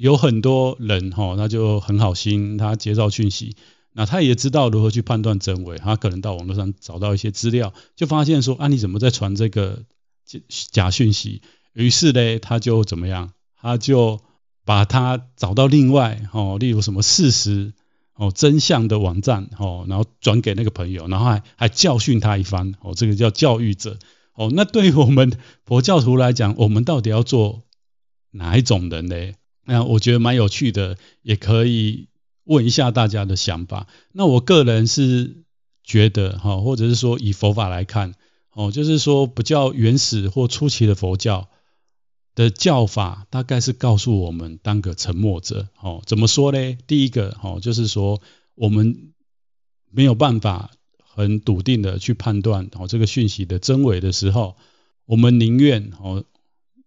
[0.00, 3.54] 有很多人哦，那就很好心，他接到讯息，
[3.92, 9.82] 那他也知道如何去判断真伪，他可能到网络上找到一些资料，就发现说啊，你怎么在传这个
[10.24, 11.42] 假假讯息？
[11.74, 13.34] 于是呢，他就怎么样？
[13.60, 14.22] 他就
[14.64, 17.74] 把他找到另外哦，例如什么事实
[18.14, 23.98] 哦、真相的网站哦，然后转给那个朋友，然后还还教训他一番哦，这个叫教育者
[24.34, 24.50] 哦。
[24.50, 25.30] 那对于我们
[25.66, 27.64] 佛教徒来讲，我们到底要做
[28.30, 29.14] 哪一种人呢？
[29.64, 32.08] 那我觉得蛮有趣的，也可以
[32.44, 33.86] 问一下大家的想法。
[34.12, 35.44] 那我个人是
[35.84, 38.14] 觉得哈，或者是说以佛法来看
[38.52, 41.48] 哦，就是说比较原始或初期的佛教。
[42.36, 46.78] 的教法大概是告诉我们当个沉默者，哦，怎么说呢？
[46.86, 48.22] 第一个，哦，就是说
[48.54, 49.12] 我们
[49.90, 54.56] 没有办法很笃定的去判断哦这个讯息的真伪的时候，
[55.06, 56.24] 我们宁愿哦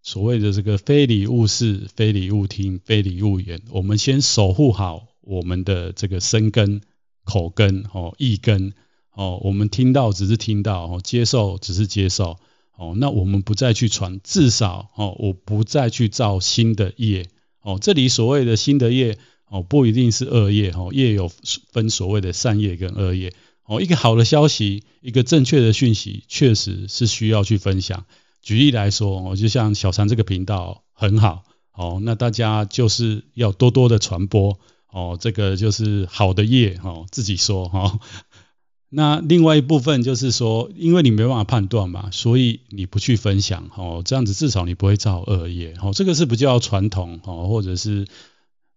[0.04, 6.82] 所谓的这个非礼勿视、非礼勿听、非礼勿言，我们先守护好我们的这个身根、
[7.24, 8.74] 口根、哦意根，
[9.14, 12.38] 哦，我们听到只是听到，哦，接受只是接受。
[12.76, 17.28] 哦，那我们不再去传，至少哦，我不再去造新的业。
[17.62, 20.72] 哦，这里所谓的新的业，哦，不一定是恶业。
[20.72, 21.32] 哦，业有
[21.72, 23.32] 分所谓的善业跟恶业。
[23.66, 28.06] 哦，一个好的消息，一个正确的讯息，确实是需要去分享。
[28.44, 31.44] 举例来说，哦，就像小三这个频道很好。
[31.74, 34.60] 哦，那大家就是要多多的传播。
[34.92, 36.80] 哦，这个就是好的业。
[36.84, 38.00] 哦，自己说哈。
[38.96, 45.94] 那另外一部分就是说，因为你没办法判断嘛，所以你不去分享哦，这样子至少你不会造恶业哦。
[45.96, 48.06] 这个是比较传统哦，或者是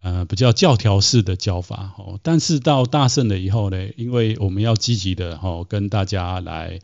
[0.00, 2.18] 呃比较教条式的教法哦。
[2.22, 6.80] 但是到大圣了以后呢，因为我们要积极的哦跟大家来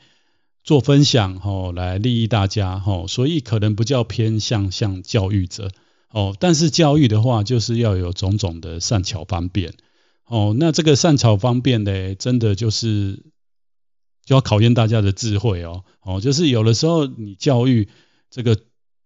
[0.65, 5.73] 做分享哦，来利益大家哦，所以可能比较偏向像教育者
[6.11, 6.37] 哦。
[6.39, 9.75] 但是教育的话，就是要有种种的善巧方便。
[10.25, 13.25] 哦，那这个善巧方便呢，真的就是
[14.25, 15.85] 就要考验大家的智慧哦。
[16.01, 17.89] 哦，就是有的时候你教育
[18.31, 18.57] 这个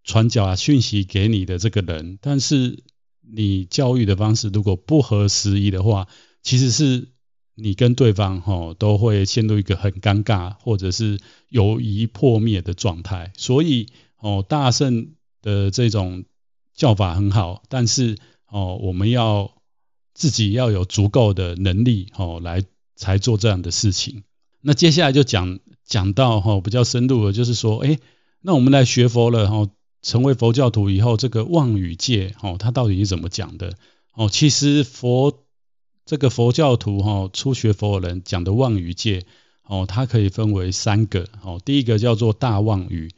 [0.05, 2.85] 传教啊讯息给你的这个人，但是
[3.21, 6.07] 你教育的方式如果不合时宜的话，
[6.43, 7.09] 其实是
[7.57, 13.33] 你跟对方哈都会陷入一个很尴尬或者是友谊破灭的状态。
[13.37, 13.89] 所以
[14.21, 15.09] 哦，大圣
[15.43, 16.25] 的这种
[16.75, 18.17] 叫法很好，但是
[18.47, 19.53] 哦，我们要。
[20.19, 22.65] 自己要有足够的能力，哦，来
[22.95, 24.23] 才做这样的事情。
[24.63, 27.99] 那接下来就讲讲到哈比较深入的，就是说，哎，
[28.41, 29.69] 那我们来学佛了，哈，
[30.01, 33.75] 成为佛教徒以后，这个妄语戒，哦，它到底是怎么讲的？
[34.15, 35.45] 哦，其实佛
[36.07, 39.27] 这个佛教徒，哈，初学佛人讲的妄语戒，
[39.65, 41.61] 哦，它可以分为三个哦。
[41.65, 43.11] 第一个叫做大妄语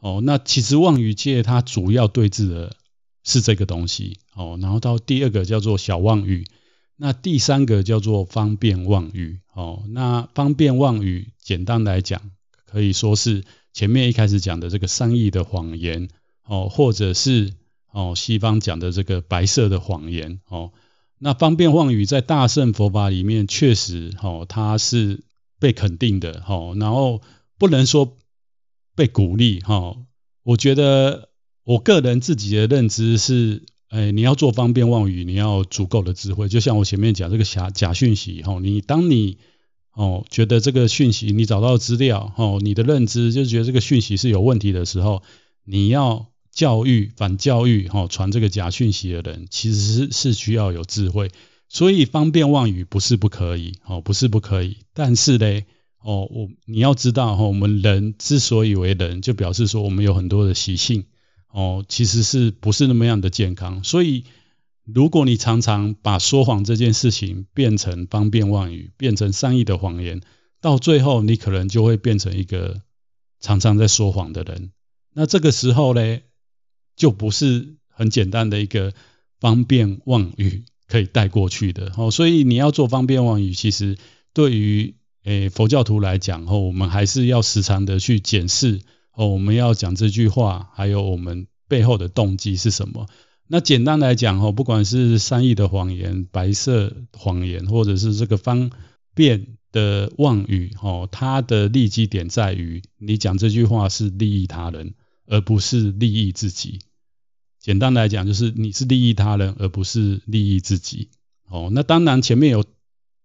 [0.00, 2.76] 哦，那其实妄语界它主要对治的
[3.24, 4.58] 是这个东西哦。
[4.60, 6.44] 然后到第二个叫做小妄语，
[6.96, 9.84] 那第三个叫做方便妄语哦。
[9.88, 12.20] 那方便妄语简单来讲，
[12.66, 16.10] 可以说是前面一开始讲的这个善意的谎言
[16.44, 17.54] 哦，或者是
[17.90, 20.72] 哦西方讲的这个白色的谎言哦。
[21.18, 25.24] 那方便妄语在大乘佛法里面确实哦，它是。
[25.58, 26.44] 被肯定的，
[26.78, 27.22] 然后
[27.56, 28.18] 不能说
[28.94, 29.96] 被鼓励，哈，
[30.42, 31.30] 我觉得
[31.64, 39.38] 我个人自己的认知是，哎，你要做方便妄语，你要足够的智慧，就像我前面讲这个假假讯息，哈，你当你
[39.94, 45.22] 哦觉得这个讯息你找到资料，哦，你的认知就是觉得这个讯息是有问题的时候，
[45.64, 46.26] 你要
[46.56, 51.30] 教育反教育，哈，传这个假讯息的人，其实是是需要有智慧。
[51.68, 55.62] 所以方便妄语不是不可以，哦，不是不可以，但是呢，
[56.00, 61.04] 哦，我你要知道，哈，我们人之所以为人，就表示说我们有很多的习性，
[61.52, 63.84] 哦，其实是不是那么样的健康。
[63.84, 64.24] 所以，
[64.84, 70.22] 如果你常常把说谎这件事情变成方便妄语，变成善意的谎言，
[70.62, 72.80] 到最后你可能就会变成一个
[73.40, 74.70] 常常在说谎的人。
[75.12, 76.20] 那这个时候呢，
[76.96, 78.92] 就不是很简单的一个
[79.38, 80.64] 方便妄语。
[80.88, 83.98] 可以带过去的哦，所以你要做方便妄语，其实
[84.32, 88.82] 对于诶佛教徒来讲哦，我们还是要时常的去检视
[89.12, 93.08] 哦，我们要讲这句话，还有我们背后的动机是什么。
[93.48, 98.70] 那简单来讲哦，不管是善意的谎言、白色谎言，或者是这个方
[99.12, 104.94] 便的妄语哦，它的利基点在于你讲这句话是利益他人，
[105.26, 106.80] 而不是利益自己。
[107.60, 111.08] 简单来讲，就是你是利益他人，而不是利益自己。
[111.48, 112.64] 哦，那当然前面有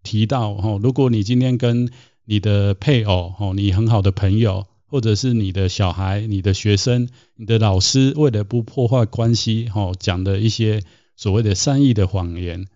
[0.04, 1.92] 提到，哦，如果你今天跟
[2.26, 10.84] 你的配偶，哦，你很好的朋友，或者是你的小孩、你的学生、你的老师，为了不破坏关系，哦，讲的一些
[11.16, 12.68] 所谓的善意的谎言，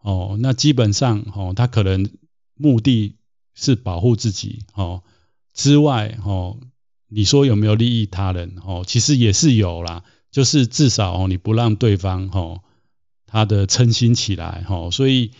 [0.00, 2.10] 哦，那基本上，哦，他可能
[2.54, 3.14] 目的
[3.54, 5.02] 是保护自己，哦，
[5.54, 6.58] 之外，哦，
[7.14, 8.56] 你说有没有利益他人？
[8.64, 10.02] 哦，其实也是有啦。
[10.30, 12.62] 就是至少哦，你不让对方哦，
[13.26, 15.32] 他的称心起来哦，所以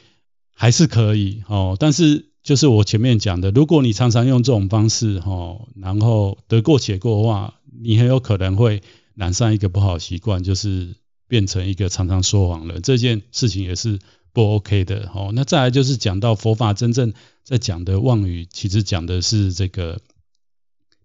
[0.55, 1.79] 还是可以哦。
[1.81, 8.83] 但是就是我前面讲的，如果你常常用这种方式哦，然后得过且过的话，你很有可能会
[9.15, 10.95] 染上一个不好习惯，就是
[11.27, 12.83] 变成一个常常说谎的人。
[12.83, 13.99] 这件事情也是
[14.35, 15.31] 不 OK 的哦。
[15.35, 20.03] 那再来就是讲到佛法真正在讲的妄语，其实讲的是这个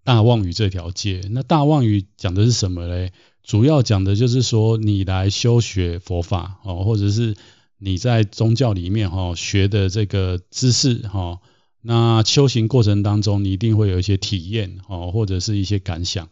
[0.08, 1.20] 大妄语这条界。
[1.32, 3.12] 那大妄语讲的是什么嘞？
[3.44, 7.36] 主要讲的就是说，你来修学佛法哦，或者是
[7.78, 11.40] 你在宗教里面哈学的这个知识哈，
[11.82, 16.30] 那修行过程当中，你一定会有一些体验哦，或者是一些感想。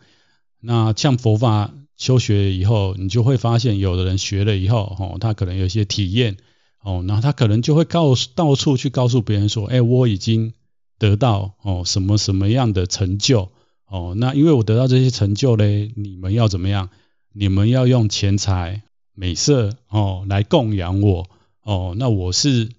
[0.61, 6.37] 那像佛法修学以后，你就会发现，有的人学了以后哦，他可能有一些体验
[6.81, 10.53] 哦，然后他可能就会告诉到处去告诉别人说，哎，我已经
[10.97, 13.51] 得到哦什么什么样的成就
[13.87, 16.89] 哦，那因为我得到这些成就嘞，你们要怎么样？
[17.33, 21.29] 你们要用钱财、美色哦来供养我
[21.63, 22.69] 哦，那我是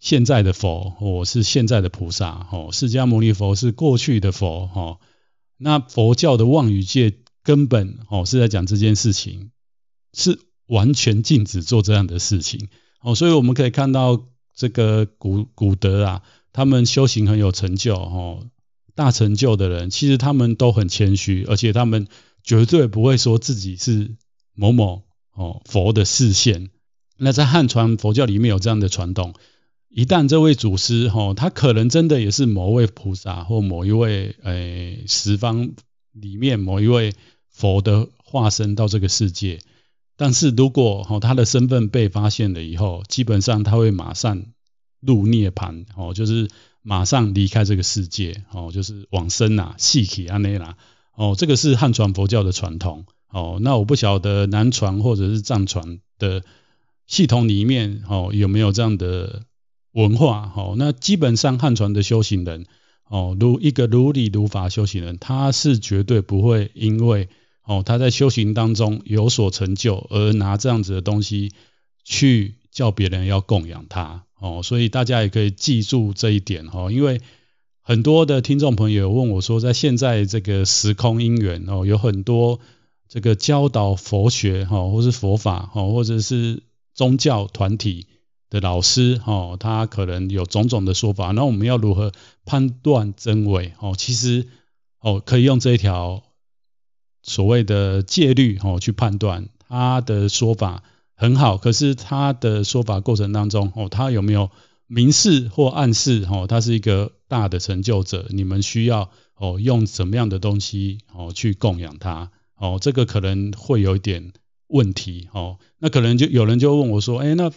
[0.00, 4.98] 现在的佛，我是现在的菩萨哦，释迦牟尼佛是过去的佛哦。
[5.58, 9.50] 那佛教的妄语界根本哦是在讲这件事情，
[10.12, 12.68] 是完全禁止做这样的事情
[13.00, 13.14] 哦。
[13.14, 18.46] 所以我们可以看到这个古古德啊，他们修行很有成就哦，
[18.96, 22.08] 大成就的人，其实他们都很谦虚，而且他们。
[22.48, 24.14] 绝对不会说自己是
[24.54, 26.70] 某某哦佛的示现。
[27.16, 29.34] 那在汉传佛教里面有这样的传统，
[29.88, 35.72] 一旦这位祖师哈，他可能真的也是某位菩萨或某一位诶十方
[36.12, 37.14] 里面某一位
[37.50, 39.58] 佛的化身到这个世界，
[40.16, 44.44] 但是如果哈他的身份被发现了以后，基本上他会马上
[45.00, 46.48] 入涅槃哦，就是
[46.88, 50.76] 马上离开这个世界哦，就是往生呐，细体安内啦。
[51.16, 53.06] 哦，这个是汉传佛教的传统。
[53.28, 56.44] 哦，那我不晓得南传或者是藏传的
[57.08, 59.42] 系统里面，哦，有没有这样的
[59.90, 60.52] 文化？
[60.54, 62.66] 哦，那基本上汉传的修行人，
[63.08, 67.28] 哦，如一个如理如法修行人，他是绝对不会因为，
[67.64, 71.50] 哦，他在修行当中有所成就而拿这样子的东西
[72.04, 74.25] 去叫别人要供养他。
[74.38, 76.66] 哦，所以大家也可以记住这一点。
[76.72, 77.20] 哦，因为。
[77.88, 82.58] 很多的听众朋友问我说，在现在这个时空因缘哦，有很多
[83.08, 86.64] 这个教导佛学哈，或是佛法哈，或者是
[86.94, 88.08] 宗教团体
[88.50, 92.10] 的老师哦，他可能有种种的说法，那我们要如何
[92.44, 93.94] 判断真伪哦？
[93.96, 94.48] 其实
[94.98, 96.24] 哦，可以用这一条
[97.22, 100.82] 所谓的戒律哦去判断他的说法
[101.16, 104.50] 很好，可是他的说法过程当中哦，他有没有
[104.86, 112.78] 明示或暗示哦，他是一个大的成就者，你们需要哦用什么样的东西哦去供养他哦？
[112.80, 114.32] 这个可能会有一点
[114.68, 115.58] 问题哦。
[115.78, 117.50] 那可能就有人就问我说，哎，那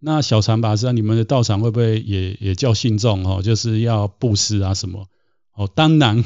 [0.00, 3.40] 那小禅法师，你们的道场会不会也也叫信众哦？
[3.40, 5.06] 就是要布施啊什么？
[5.54, 6.22] 哦，当然，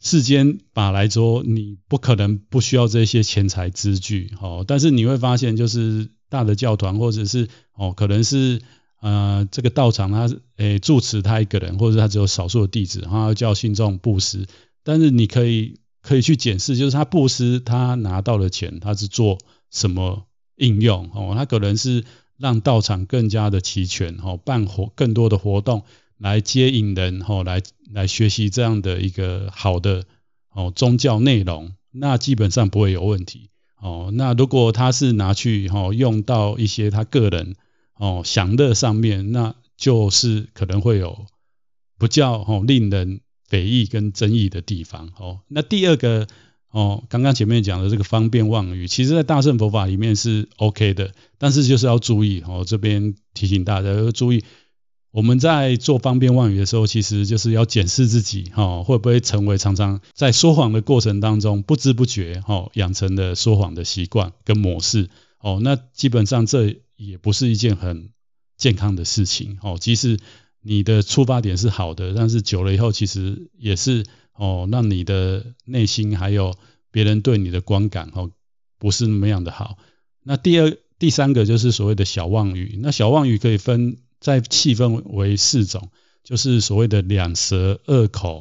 [0.00, 4.64] 世间法来说，你不可能不需要这些钱财资具哦。
[4.66, 8.60] 但是你会发现，就是大的教团或者是哦，可能是
[9.00, 14.46] 呃这个道场他诶住持他一个人，或者他只有少数的弟子，他要叫信众布施。
[14.84, 19.38] 但是你可以可以去检视，就是他布施他拿到的钱，他是做
[19.70, 20.26] 什么
[20.56, 21.34] 应用哦？
[21.36, 22.04] 他可能是。
[22.38, 25.84] 让道场更加的齐全，哦，办活更多的活动
[26.18, 27.62] 来接引人，吼，来
[27.92, 30.04] 来学习这样的一个好的
[30.52, 33.50] 哦宗教内容，那基本上不会有问题，
[33.80, 37.54] 哦，那如果他是拿去吼用到一些他个人
[37.94, 41.26] 哦享乐上面，那就是可能会有
[41.98, 46.26] 不较吼令人匪议跟争议的地方，哦，那第二个。
[46.72, 54.44] 哦，刚刚前面讲的这个方便妄语，其实在大乘佛法里面是 OK 的，但是就是要注意哦，这边提醒大家要注意，
[55.16, 65.08] 我们在做方便妄语的时候，其实就是要检视自己哈，会不会成为常常在说谎的过程当中不知不觉哈养成的说谎的习惯跟模式
[65.40, 68.10] 哦，那基本上这也不是一件很
[68.58, 70.18] 健康的事情哦，即使
[70.60, 74.04] 你的出发点是好的，但是久了以后其实也是。
[74.38, 76.54] 哦，让你的内心还有
[76.90, 78.30] 别人对你的观感哦，
[78.78, 79.78] 不是那么样的好。
[80.22, 82.78] 那第二、第三个就是所谓的小妄语。
[82.82, 83.96] 那小妄语可以分，
[84.26, 85.88] 再细分为四种，
[86.24, 88.40] 就是所谓的两舌、恶口、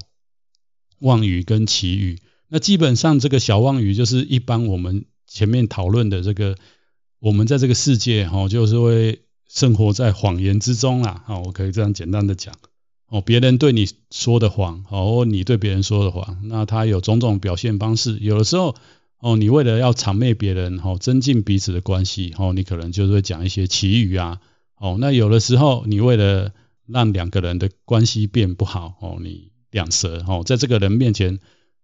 [0.97, 2.17] 妄语跟奇语。
[2.47, 6.57] 那基本上这个小妄语就是一般我们前面讨论的这个，
[7.19, 11.23] 我们在这个世界哈，就是会生活在谎言之中啦。
[11.27, 12.55] 好，我可以这样简单的讲。
[13.05, 18.17] 哦，别人对你说的谎，哦，或你对别人说的谎，那他有种种表现方式。
[18.19, 18.75] 有的时候，
[19.19, 24.41] 哦，你为了要谄媚别人，哦，增进彼此的关系，哦，你可能就是会讲一些奇语啊，
[24.78, 26.51] 哦，那有的时候，你为了
[26.86, 31.39] 让两个人的关系变不好，哦，你两舌，哦，在这个人面前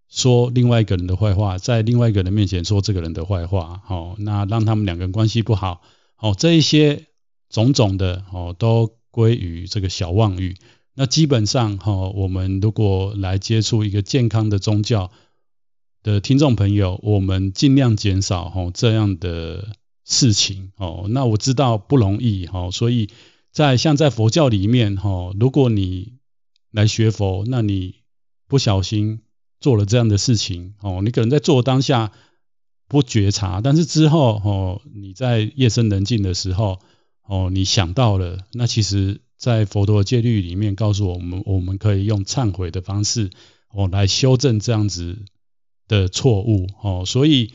[0.10, 5.82] 说另外一个人的坏话，在另外一个人面前说这个人的坏话，哦，那让他们两个人关系不好，
[6.20, 7.08] 哦，这一些
[7.50, 10.56] 种种的，哦，都归于这个小妄语。
[10.94, 15.10] 那基本上哈，我们如果来接触一个健康的宗教
[16.04, 19.70] 的听众朋友，我们尽量减少哈这样的
[20.04, 21.08] 事情哦。
[21.10, 23.10] 那我知道不容易哈，所以
[23.52, 26.14] 在像在佛教里面哈，如果你
[26.72, 27.96] 来学佛，那你
[28.48, 29.22] 不小心
[29.60, 32.12] 做了这样的事情哦，你可能在做当下
[32.88, 36.80] 不觉察，但是之后哦，你在夜深人静的时候
[37.28, 39.22] 哦，你想到了，那其实。
[39.42, 43.32] 在佛陀戒律里面告诉我们，我们可以用忏悔的方式
[43.72, 45.18] 哦来修正这样子
[45.88, 47.06] 的错误哦。
[47.08, 47.52] 所以，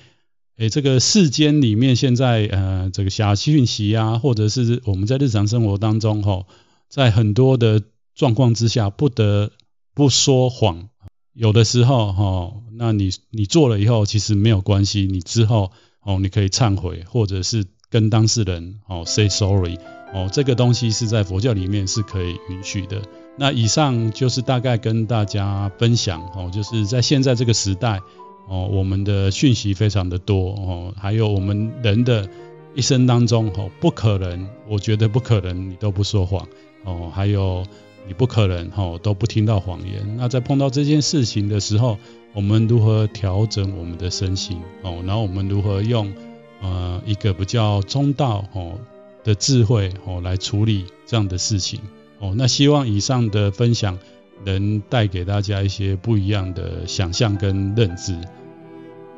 [0.59, 6.47] 诶，这个世间里面现在呃这个假讯息啊，或者是我们在日常生活当中哈，
[6.89, 7.83] 在很多的
[8.15, 9.53] 状况之下不得
[9.95, 10.89] 不说谎。
[11.35, 19.77] 有的时候哈，那你你做了以后其实没有关系，你之后哦你可以忏悔，或者是跟当事人哦 say sorry。
[20.15, 23.03] 哦，这个东西是在佛教里面是可以允许的。
[23.37, 28.01] 那以上就是大概跟大家分享哦，就是在现在这个时代
[28.49, 32.29] 哦，我们的讯息非常的多哦，还有我们人的
[32.75, 36.47] 一生当中哦，不可能，我觉得不可能你都不说谎
[36.85, 37.65] 哦，还有
[38.07, 40.17] 你不可能哦都不听到谎言。
[40.17, 41.99] 那在碰到这件事情的时候，
[42.33, 45.03] 我们如何调整我们的身心哦？
[45.07, 46.13] 然后我们如何用
[46.61, 48.79] 呃一个比较中道哦？
[49.25, 51.81] 的智慧哦，来处理这样的事情
[52.21, 52.33] 哦。
[52.37, 53.99] 那希望以上的分享
[54.45, 58.17] 能带给大家一些不一样的想象跟认知。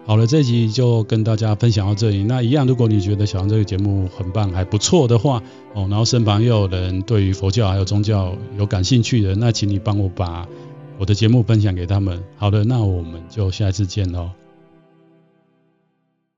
[0.07, 2.25] 好了，这集就跟大家分享到这里。
[2.25, 5.43] 那一样，如果你觉得小王这个节目很棒，还不错的话
[5.75, 10.49] 哦，然后身旁又有人对于佛教还有宗教有感兴趣的，那请你帮我把
[10.99, 12.25] 我的节目分享给他们。
[12.39, 14.31] 好的，那我们就下一次见喽。